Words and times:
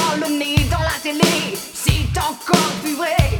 Follow 0.00 0.28
me 0.28 0.70
dans 0.70 0.78
la 0.78 0.98
télé, 1.02 1.56
c'est 1.74 2.18
encore 2.18 2.72
plus 2.82 2.94
vrai. 2.94 3.39